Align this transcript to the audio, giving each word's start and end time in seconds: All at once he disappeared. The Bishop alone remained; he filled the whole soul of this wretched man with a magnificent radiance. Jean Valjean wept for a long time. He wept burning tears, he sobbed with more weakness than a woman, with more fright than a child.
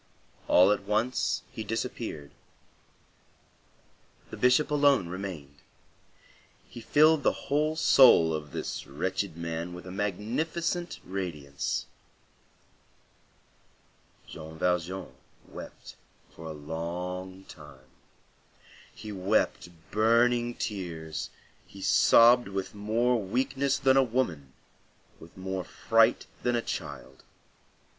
All 0.47 0.71
at 0.71 0.81
once 0.85 1.43
he 1.51 1.63
disappeared. 1.63 2.31
The 4.31 4.35
Bishop 4.35 4.71
alone 4.71 5.09
remained; 5.09 5.57
he 6.67 6.81
filled 6.81 7.21
the 7.21 7.49
whole 7.53 7.75
soul 7.75 8.33
of 8.33 8.51
this 8.51 8.87
wretched 8.87 9.37
man 9.37 9.75
with 9.75 9.85
a 9.85 9.91
magnificent 9.91 10.99
radiance. 11.05 11.85
Jean 14.27 14.57
Valjean 14.57 15.13
wept 15.47 15.95
for 16.31 16.45
a 16.47 16.51
long 16.51 17.43
time. 17.43 17.85
He 18.95 19.11
wept 19.11 19.69
burning 19.91 20.55
tears, 20.55 21.29
he 21.67 21.79
sobbed 21.79 22.47
with 22.47 22.73
more 22.73 23.21
weakness 23.21 23.77
than 23.77 23.97
a 23.97 24.03
woman, 24.03 24.53
with 25.19 25.37
more 25.37 25.63
fright 25.63 26.25
than 26.41 26.55
a 26.55 26.61
child. 26.63 27.21